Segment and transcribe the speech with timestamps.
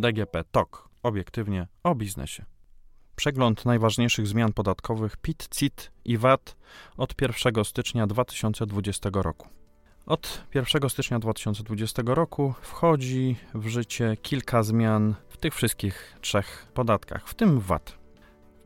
[0.00, 0.88] DGP TOK.
[1.02, 2.44] Obiektywnie o biznesie.
[3.16, 6.56] Przegląd najważniejszych zmian podatkowych PIT, CIT i VAT
[6.96, 9.48] od 1 stycznia 2020 roku.
[10.06, 17.28] Od 1 stycznia 2020 roku wchodzi w życie kilka zmian w tych wszystkich trzech podatkach,
[17.28, 17.98] w tym VAT.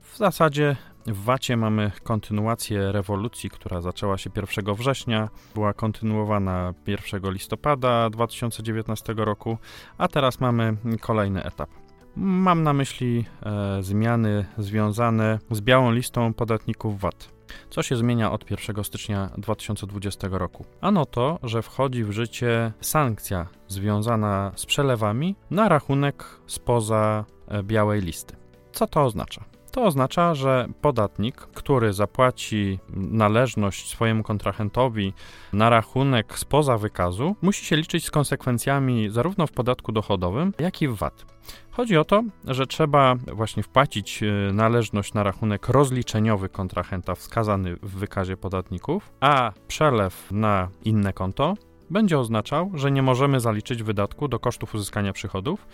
[0.01, 0.77] W zasadzie
[1.07, 9.15] w VAT-ie mamy kontynuację rewolucji, która zaczęła się 1 września, była kontynuowana 1 listopada 2019
[9.17, 9.59] roku,
[9.99, 11.71] a teraz mamy kolejny etap.
[12.17, 17.35] Mam na myśli e, zmiany związane z białą listą podatników VAT.
[17.71, 20.65] Co się zmienia od 1 stycznia 2020 roku?
[20.81, 28.01] Ano to, że wchodzi w życie sankcja związana z przelewami na rachunek spoza e, białej
[28.01, 28.37] listy.
[28.73, 29.54] Co to oznacza?
[29.75, 35.13] To oznacza, że podatnik, który zapłaci należność swojemu kontrahentowi
[35.53, 40.89] na rachunek spoza wykazu, musi się liczyć z konsekwencjami zarówno w podatku dochodowym, jak i
[40.89, 41.25] w VAT.
[41.71, 47.97] Chodzi o to, że trzeba właśnie wpłacić e, należność na rachunek rozliczeniowy kontrahenta wskazany w
[47.97, 51.55] wykazie podatników, a przelew na inne konto
[51.91, 55.67] będzie oznaczał, że nie możemy zaliczyć wydatku do kosztów uzyskania przychodów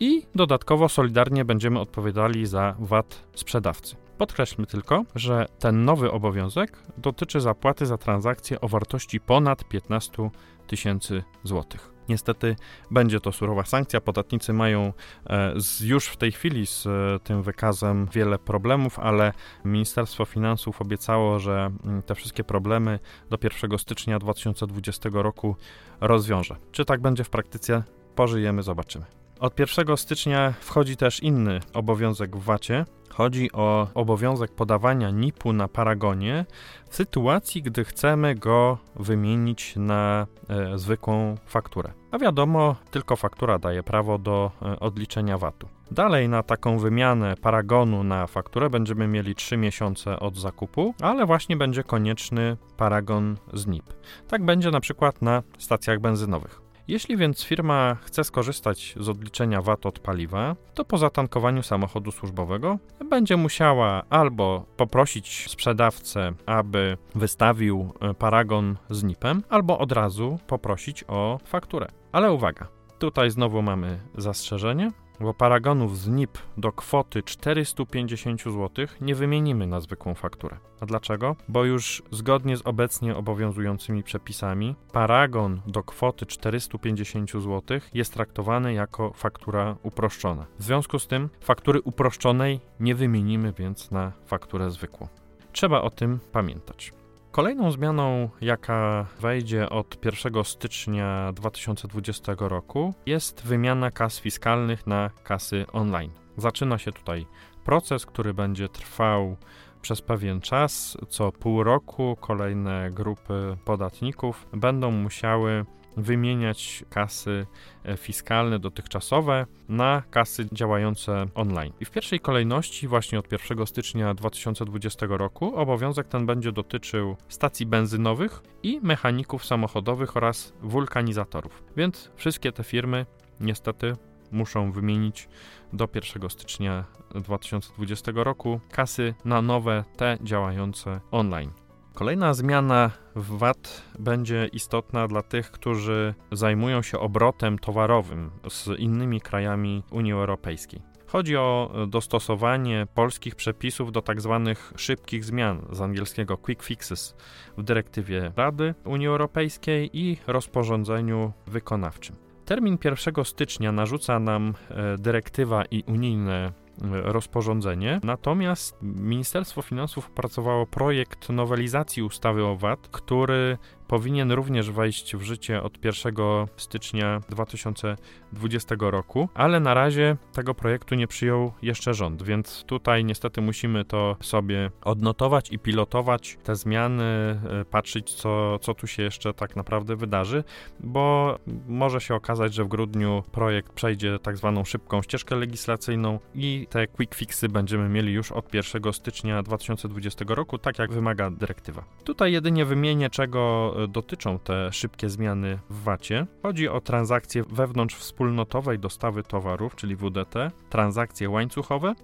[0.00, 3.96] i dodatkowo solidarnie będziemy odpowiadali za VAT sprzedawcy.
[4.18, 10.30] Podkreślmy tylko, że ten nowy obowiązek dotyczy zapłaty za transakcje o wartości ponad 15
[10.66, 11.91] tysięcy złotych.
[12.08, 12.56] Niestety
[12.90, 14.00] będzie to surowa sankcja.
[14.00, 14.92] Podatnicy mają
[15.26, 19.32] e, z, już w tej chwili z e, tym wykazem wiele problemów, ale
[19.64, 22.98] Ministerstwo Finansów obiecało, że mm, te wszystkie problemy
[23.30, 25.56] do 1 stycznia 2020 roku
[26.00, 26.56] rozwiąże.
[26.72, 27.82] Czy tak będzie w praktyce?
[28.14, 29.21] Pożyjemy, zobaczymy.
[29.42, 32.84] Od 1 stycznia wchodzi też inny obowiązek w VAT-ie.
[33.10, 36.44] Chodzi o obowiązek podawania NIP-u na paragonie
[36.88, 41.92] w sytuacji, gdy chcemy go wymienić na e, zwykłą fakturę.
[42.10, 45.68] A wiadomo, tylko faktura daje prawo do e, odliczenia VAT-u.
[45.90, 51.56] Dalej na taką wymianę paragonu na fakturę będziemy mieli 3 miesiące od zakupu, ale właśnie
[51.56, 53.94] będzie konieczny paragon z NIP.
[54.28, 56.61] Tak będzie na przykład na stacjach benzynowych.
[56.88, 62.78] Jeśli więc firma chce skorzystać z odliczenia VAT od paliwa, to po zatankowaniu samochodu służbowego
[63.10, 71.04] będzie musiała albo poprosić sprzedawcę, aby wystawił e, paragon z NIP-em, albo od razu poprosić
[71.08, 71.88] o fakturę.
[72.12, 79.14] Ale uwaga, tutaj znowu mamy zastrzeżenie bo paragonów z NIP do kwoty 450 zł nie
[79.14, 80.56] wymienimy na zwykłą fakturę.
[80.80, 81.36] A dlaczego?
[81.48, 89.12] Bo już zgodnie z obecnie obowiązującymi przepisami, paragon do kwoty 450 zł jest traktowany jako
[89.12, 90.46] faktura uproszczona.
[90.58, 95.08] W związku z tym faktury uproszczonej nie wymienimy więc na fakturę zwykłą.
[95.52, 96.92] Trzeba o tym pamiętać.
[97.32, 105.66] Kolejną zmianą, jaka wejdzie od 1 stycznia 2020 roku, jest wymiana kas fiskalnych na kasy
[105.72, 106.10] online.
[106.36, 107.26] Zaczyna się tutaj
[107.64, 109.36] proces, który będzie trwał
[109.82, 110.96] przez pewien czas.
[111.08, 115.64] Co pół roku kolejne grupy podatników będą musiały
[115.96, 117.46] wymieniać kasy
[117.84, 121.72] e, fiskalne dotychczasowe na kasy działające online.
[121.80, 127.66] I w pierwszej kolejności, właśnie od 1 stycznia 2020 roku, obowiązek ten będzie dotyczył stacji
[127.66, 131.62] benzynowych i mechaników samochodowych oraz wulkanizatorów.
[131.76, 133.06] Więc wszystkie te firmy
[133.40, 133.96] niestety
[134.32, 135.28] muszą wymienić
[135.72, 141.50] do 1 stycznia 2020 roku kasy na nowe, te działające online.
[141.94, 149.20] Kolejna zmiana w VAT będzie istotna dla tych, którzy zajmują się obrotem towarowym z innymi
[149.20, 150.82] krajami Unii Europejskiej.
[151.06, 154.42] Chodzi o dostosowanie polskich przepisów do tzw.
[154.46, 157.14] Tak szybkich zmian z angielskiego quick fixes
[157.58, 162.16] w dyrektywie Rady Unii Europejskiej i rozporządzeniu wykonawczym.
[162.44, 166.52] Termin 1 stycznia narzuca nam e, dyrektywa i unijne
[166.92, 168.00] rozporządzenie.
[168.04, 173.58] Natomiast Ministerstwo Finansów opracowało projekt nowelizacji ustawy o VAT, który
[173.92, 176.14] powinien również wejść w życie od 1
[176.56, 183.40] stycznia 2020 roku, ale na razie tego projektu nie przyjął jeszcze rząd, więc tutaj niestety
[183.40, 189.34] musimy to sobie odnotować i pilotować te zmiany, e, patrzeć co, co tu się jeszcze
[189.34, 190.44] tak naprawdę wydarzy,
[190.80, 191.36] bo
[191.68, 196.86] może się okazać, że w grudniu projekt przejdzie tak zwaną szybką ścieżkę legislacyjną i te
[196.86, 201.84] quick fixy będziemy mieli już od 1 stycznia 2020 roku, tak jak wymaga dyrektywa.
[202.04, 206.26] Tutaj jedynie wymienię, czego dotyczą te szybkie zmiany w VAT-ie.
[206.42, 210.34] Chodzi o transakcje wewnątrz wspólnotowej dostawy towarów, czyli WDT,
[210.70, 211.94] transakcje łańcuchowe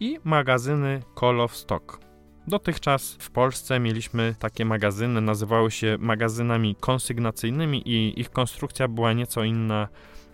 [0.00, 1.98] i magazyny call of stock.
[2.46, 9.44] Dotychczas w Polsce mieliśmy takie magazyny, nazywały się magazynami konsygnacyjnymi i ich konstrukcja była nieco
[9.44, 9.88] inna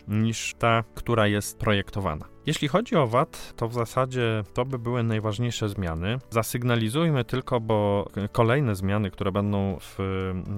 [0.08, 2.26] niż ta, która jest projektowana.
[2.50, 6.18] Jeśli chodzi o VAT, to w zasadzie to by były najważniejsze zmiany.
[6.30, 9.98] Zasygnalizujmy tylko, bo kolejne zmiany, które będą w,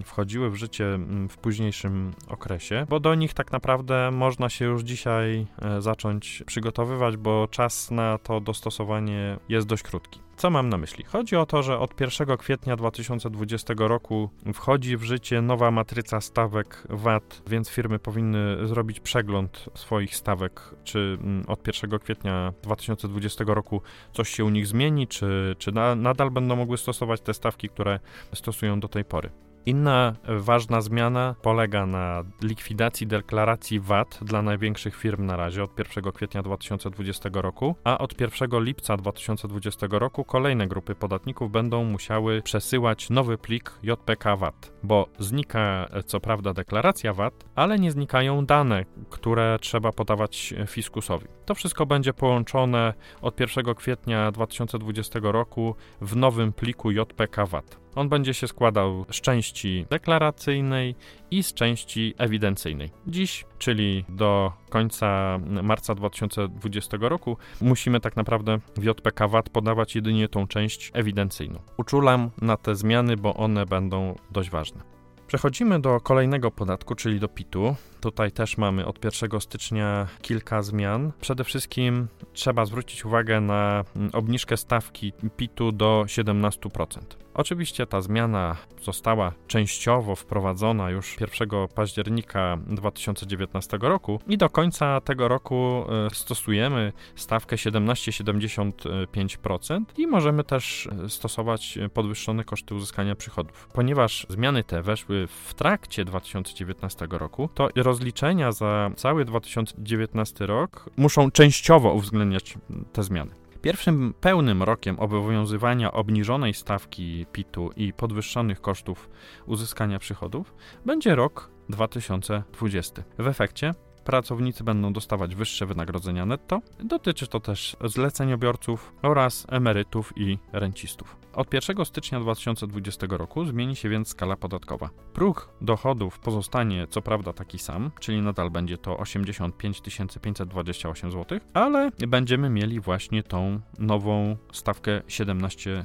[0.04, 0.98] wchodziły w życie
[1.28, 7.16] w późniejszym okresie, bo do nich tak naprawdę można się już dzisiaj e, zacząć przygotowywać,
[7.16, 10.20] bo czas na to dostosowanie jest dość krótki.
[10.42, 11.04] Co mam na myśli?
[11.04, 16.86] Chodzi o to, że od 1 kwietnia 2020 roku wchodzi w życie nowa matryca stawek
[16.90, 24.28] VAT, więc firmy powinny zrobić przegląd swoich stawek, czy od 1 kwietnia 2020 roku coś
[24.28, 28.00] się u nich zmieni, czy, czy na, nadal będą mogły stosować te stawki, które
[28.34, 29.30] stosują do tej pory.
[29.66, 36.12] Inna ważna zmiana polega na likwidacji deklaracji VAT dla największych firm na razie od 1
[36.12, 43.10] kwietnia 2020 roku, a od 1 lipca 2020 roku kolejne grupy podatników będą musiały przesyłać
[43.10, 49.58] nowy plik JPK VAT, bo znika co prawda deklaracja VAT, ale nie znikają dane, które
[49.60, 51.26] trzeba podawać fiskusowi.
[51.46, 57.81] To wszystko będzie połączone od 1 kwietnia 2020 roku w nowym pliku JPK VAT.
[57.94, 60.94] On będzie się składał z części deklaracyjnej
[61.30, 62.90] i z części ewidencyjnej.
[63.06, 70.28] Dziś, czyli do końca marca 2020 roku, musimy tak naprawdę w JPK VAT podawać jedynie
[70.28, 71.58] tą część ewidencyjną.
[71.76, 74.80] Uczulam na te zmiany, bo one będą dość ważne.
[75.26, 77.76] Przechodzimy do kolejnego podatku, czyli do PIT-u.
[78.02, 81.12] Tutaj też mamy od 1 stycznia kilka zmian.
[81.20, 86.98] Przede wszystkim trzeba zwrócić uwagę na obniżkę stawki PIT-u do 17%.
[87.34, 95.28] Oczywiście ta zmiana została częściowo wprowadzona już 1 października 2019 roku i do końca tego
[95.28, 103.68] roku e, stosujemy stawkę 17,75% i możemy też e, stosować podwyższone koszty uzyskania przychodów.
[103.72, 111.30] Ponieważ zmiany te weszły w trakcie 2019 roku, to rozliczenia za cały 2019 rok muszą
[111.30, 112.58] częściowo uwzględniać
[112.92, 113.30] te zmiany.
[113.62, 119.10] Pierwszym pełnym rokiem obowiązywania obniżonej stawki PIT-u i podwyższonych kosztów
[119.46, 120.54] uzyskania przychodów
[120.86, 123.02] będzie rok 2020.
[123.18, 123.74] W efekcie
[124.04, 126.60] pracownicy będą dostawać wyższe wynagrodzenia netto.
[126.84, 131.21] Dotyczy to też zleceniobiorców oraz emerytów i rencistów.
[131.34, 134.90] Od 1 stycznia 2020 roku zmieni się więc skala podatkowa.
[135.12, 139.82] Próg dochodów pozostanie co prawda taki sam, czyli nadal będzie to 85
[140.22, 145.82] 528 zł, ale będziemy mieli właśnie tą nową stawkę 17%.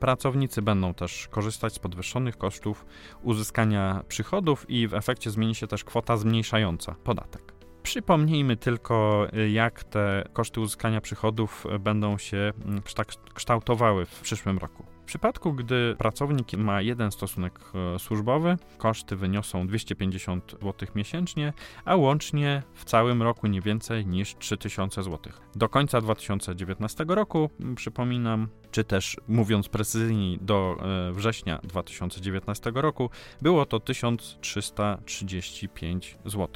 [0.00, 2.86] Pracownicy będą też korzystać z podwyższonych kosztów
[3.22, 7.57] uzyskania przychodów i w efekcie zmieni się też kwota zmniejszająca podatek.
[7.82, 12.82] Przypomnijmy tylko, jak te koszty uzyskania przychodów będą się mm,
[13.34, 14.86] kształtowały w przyszłym roku.
[15.02, 17.60] W przypadku, gdy pracownik ma jeden stosunek
[17.94, 21.52] e, służbowy, koszty wyniosą 250 zł miesięcznie,
[21.84, 25.32] a łącznie w całym roku nie więcej niż 3000 zł.
[25.54, 30.76] Do końca 2019 roku, przypominam, czy też mówiąc precyzyjniej do
[31.12, 33.10] września 2019 roku,
[33.42, 36.48] było to 1335 zł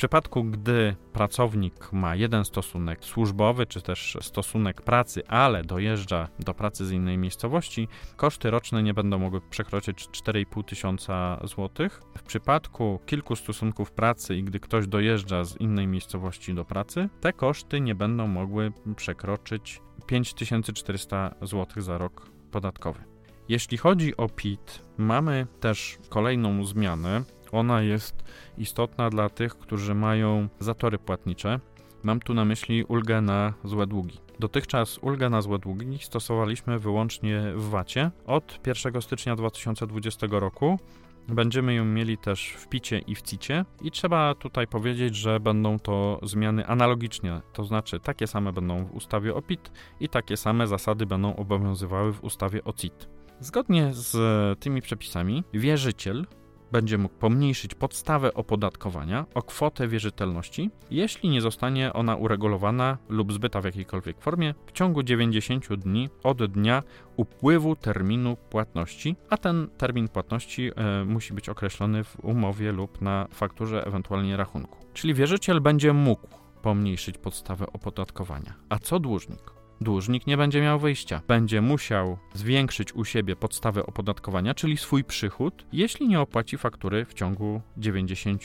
[0.00, 6.86] przypadku, gdy pracownik ma jeden stosunek służbowy, czy też stosunek pracy, ale dojeżdża do pracy
[6.86, 12.02] z innej miejscowości, koszty roczne nie będą mogły przekroczyć 4,5 tysiąca złotych.
[12.18, 17.32] W przypadku kilku stosunków pracy i gdy ktoś dojeżdża z innej miejscowości do pracy, te
[17.32, 23.00] koszty nie będą mogły przekroczyć 5400 zł za rok podatkowy.
[23.48, 28.24] Jeśli chodzi o PIT, mamy też kolejną zmianę, ona jest
[28.58, 31.60] istotna dla tych, którzy mają zatory płatnicze.
[32.02, 34.18] Mam tu na myśli ulgę na złe długi.
[34.38, 38.10] Dotychczas ulgę na złe długi stosowaliśmy wyłącznie w VAT-ie.
[38.26, 40.78] Od 1 stycznia 2020 roku
[41.28, 45.78] Będziemy ją mieli też w PICie i w CICie i trzeba tutaj powiedzieć, że będą
[45.78, 50.66] to zmiany analogicznie, to znaczy takie same będą w ustawie o PIT i takie same
[50.66, 53.08] zasady będą obowiązywały w ustawie o CIT.
[53.40, 54.16] Zgodnie z
[54.60, 56.26] tymi przepisami wierzyciel
[56.72, 63.60] będzie mógł pomniejszyć podstawę opodatkowania o kwotę wierzytelności, jeśli nie zostanie ona uregulowana lub zbyta
[63.60, 66.82] w jakiejkolwiek formie w ciągu 90 dni od dnia
[67.16, 73.26] upływu terminu płatności, a ten termin płatności e, musi być określony w umowie lub na
[73.30, 74.78] fakturze, ewentualnie rachunku.
[74.94, 76.28] Czyli wierzyciel będzie mógł
[76.62, 78.54] pomniejszyć podstawę opodatkowania.
[78.68, 79.59] A co dłużnik?
[79.80, 81.22] Dłużnik nie będzie miał wyjścia.
[81.28, 87.14] Będzie musiał zwiększyć u siebie podstawę opodatkowania, czyli swój przychód, jeśli nie opłaci faktury w
[87.14, 88.42] ciągu 90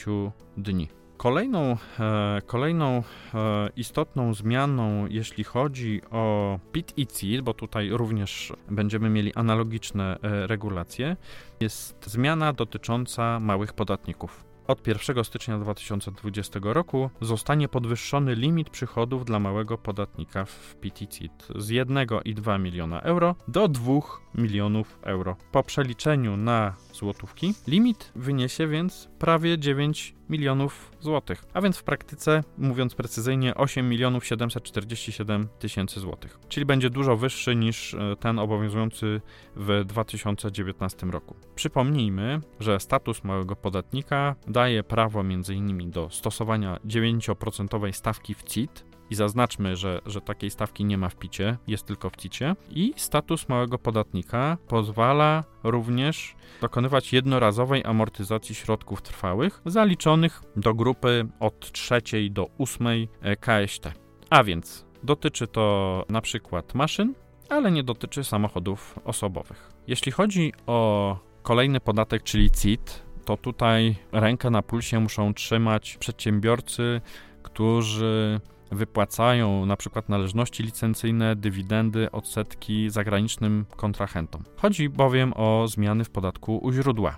[0.56, 0.88] dni.
[1.16, 3.02] Kolejną, e, kolejną
[3.34, 10.18] e, istotną zmianą, jeśli chodzi o PIT i CIT, bo tutaj również będziemy mieli analogiczne
[10.22, 11.16] e, regulacje,
[11.60, 14.44] jest zmiana dotycząca małych podatników.
[14.66, 21.68] Od 1 stycznia 2020 roku zostanie podwyższony limit przychodów dla małego podatnika w PIT-CIT z
[21.68, 23.92] 1,2 miliona euro do 2
[24.34, 25.36] milionów euro.
[25.52, 32.44] Po przeliczeniu na złotówki limit wyniesie więc prawie 9 milionów złotych, a więc w praktyce,
[32.58, 39.20] mówiąc precyzyjnie, 8 milionów 747 tysięcy złotych, czyli będzie dużo wyższy niż e, ten obowiązujący
[39.56, 41.36] w 2019 roku.
[41.54, 45.90] Przypomnijmy, że status małego podatnika daje prawo m.in.
[45.90, 51.16] do stosowania 9% stawki w CIT, i zaznaczmy, że, że takiej stawki nie ma w
[51.16, 52.56] picie, jest tylko w CIT-cie.
[52.70, 61.72] I status małego podatnika pozwala również dokonywać jednorazowej amortyzacji środków trwałych zaliczonych do grupy od
[61.72, 63.92] trzeciej do ósmej e, KST.
[64.30, 67.14] A więc dotyczy to na przykład maszyn,
[67.48, 69.70] ale nie dotyczy samochodów osobowych.
[69.86, 77.00] Jeśli chodzi o kolejny podatek, czyli CIT, to tutaj rękę na pulsie muszą trzymać przedsiębiorcy,
[77.42, 84.42] którzy wypłacają na przykład należności licencyjne, dywidendy, odsetki zagranicznym kontrahentom.
[84.56, 87.16] Chodzi bowiem o zmiany w podatku u źródła.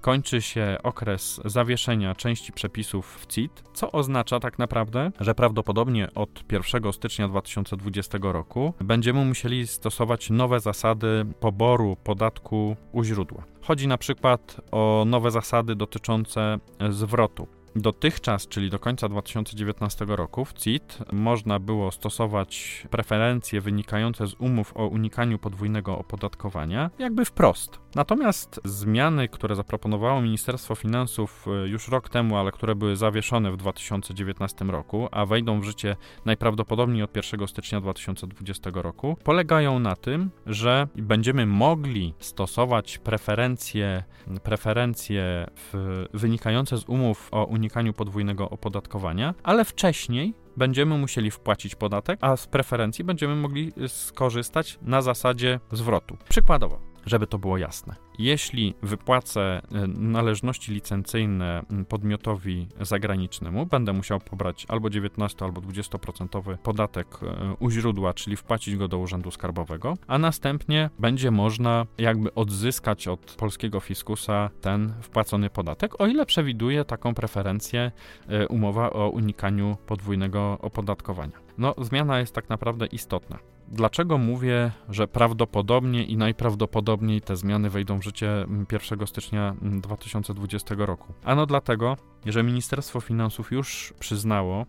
[0.00, 6.52] Kończy się okres zawieszenia części przepisów w CIT, co oznacza tak naprawdę, że prawdopodobnie od
[6.52, 13.44] 1 stycznia 2020 roku będziemy musieli stosować nowe zasady poboru podatku u źródła.
[13.62, 16.58] Chodzi na przykład o nowe zasady dotyczące
[16.90, 17.48] zwrotu.
[17.78, 24.72] Dotychczas, czyli do końca 2019 roku, w CIT można było stosować preferencje wynikające z umów
[24.76, 27.78] o unikaniu podwójnego opodatkowania, jakby wprost.
[27.94, 33.56] Natomiast zmiany, które zaproponowało Ministerstwo Finansów e, już rok temu, ale które były zawieszone w
[33.56, 40.30] 2019 roku, a wejdą w życie najprawdopodobniej od 1 stycznia 2020 roku, polegają na tym,
[40.46, 44.04] że będziemy mogli stosować preferencje,
[44.42, 52.18] preferencje w, wynikające z umów o unikaniu podwójnego opodatkowania, ale wcześniej będziemy musieli wpłacić podatek,
[52.22, 56.16] a z preferencji będziemy mogli skorzystać na zasadzie zwrotu.
[56.28, 57.94] Przykładowo, żeby to było jasne.
[58.18, 67.06] Jeśli wypłacę e, należności licencyjne podmiotowi zagranicznemu, będę musiał pobrać albo 19 albo 20% podatek
[67.22, 73.08] e, u źródła, czyli wpłacić go do Urzędu Skarbowego, a następnie będzie można jakby odzyskać
[73.08, 77.92] od polskiego fiskusa ten wpłacony podatek, o ile przewiduje taką preferencję
[78.28, 81.38] e, umowa o unikaniu podwójnego opodatkowania.
[81.58, 83.38] No, zmiana jest tak naprawdę istotna.
[83.68, 91.14] Dlaczego mówię, że prawdopodobnie i najprawdopodobniej te zmiany wejdą w życie 1 stycznia 2020 roku?
[91.24, 91.96] Ano dlatego,
[92.26, 94.66] że Ministerstwo Finansów już przyznało,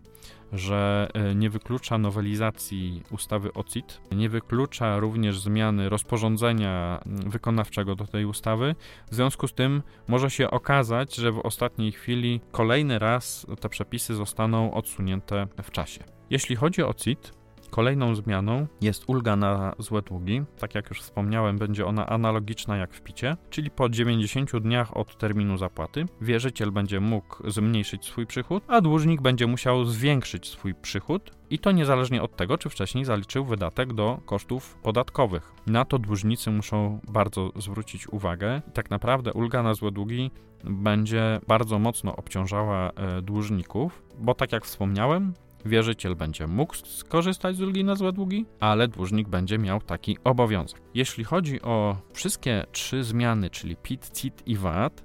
[0.52, 8.06] że e, nie wyklucza nowelizacji ustawy o CIT, nie wyklucza również zmiany rozporządzenia wykonawczego do
[8.06, 8.74] tej ustawy.
[9.10, 14.14] W związku z tym może się okazać, że w ostatniej chwili kolejny raz te przepisy
[14.14, 16.04] zostaną odsunięte w czasie.
[16.30, 17.37] Jeśli chodzi o CIT,
[17.70, 20.42] Kolejną zmianą jest ulga na złe długi.
[20.58, 25.18] Tak jak już wspomniałem, będzie ona analogiczna jak w picie, czyli po 90 dniach od
[25.18, 31.30] terminu zapłaty wierzyciel będzie mógł zmniejszyć swój przychód, a dłużnik będzie musiał zwiększyć swój przychód
[31.50, 35.52] i to niezależnie od tego, czy wcześniej zaliczył wydatek do kosztów podatkowych.
[35.66, 38.62] Na to dłużnicy muszą bardzo zwrócić uwagę.
[38.74, 40.30] Tak naprawdę ulga na złe długi
[40.64, 45.34] będzie bardzo mocno obciążała e, dłużników, bo tak jak wspomniałem,
[45.64, 50.80] Wierzyciel będzie mógł skorzystać z ulgi na złe długi, ale dłużnik będzie miał taki obowiązek.
[50.94, 55.04] Jeśli chodzi o wszystkie trzy zmiany, czyli PIT, CIT i VAT,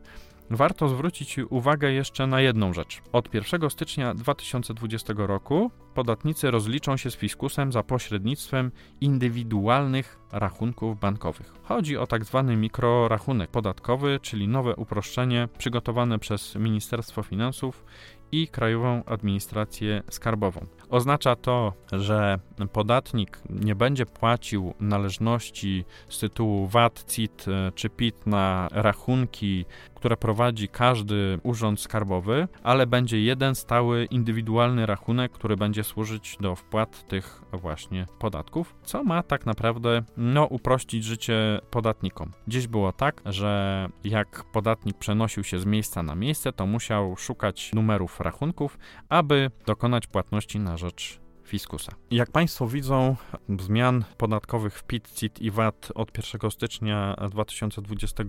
[0.49, 3.01] warto zwrócić uwagę jeszcze na jedną rzecz.
[3.11, 11.53] Od 1 stycznia 2020 roku podatnicy rozliczą się z fiskusem za pośrednictwem indywidualnych rachunków bankowych.
[11.63, 17.85] Chodzi o tak zwany mikrorachunek podatkowy, czyli nowe uproszczenie przygotowane przez Ministerstwo Finansów
[18.33, 20.65] i Krajową Administrację Skarbową.
[20.89, 22.39] Oznacza to, że
[22.71, 29.65] podatnik nie będzie płacił należności z tytułu VAT, CIT e, czy PIT na rachunki,
[30.03, 36.55] które prowadzi każdy urząd skarbowy, ale będzie jeden stały, indywidualny rachunek, który będzie służyć do
[36.55, 42.31] wpłat tych właśnie podatków, co ma tak naprawdę no, uprościć życie podatnikom.
[42.47, 47.71] Dziś było tak, że jak podatnik przenosił się z miejsca na miejsce, to musiał szukać
[47.73, 48.77] numerów rachunków,
[49.09, 51.22] aby dokonać płatności na rzecz
[51.53, 51.91] fiskusa.
[52.11, 53.15] Jak Państwo widzą,
[53.59, 58.23] zmian podatkowych w PIT, CIT i VAT od 1 stycznia 2020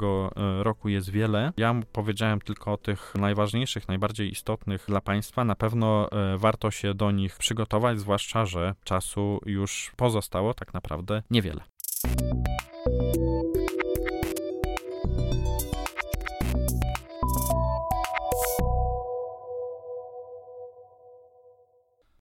[0.62, 1.52] roku jest wiele.
[1.56, 5.44] Ja powiedziałem tylko o tych najważniejszych, najbardziej istotnych dla Państwa.
[5.44, 11.22] Na pewno e, warto się do nich przygotować, zwłaszcza, że czasu już pozostało tak naprawdę
[11.30, 11.60] niewiele.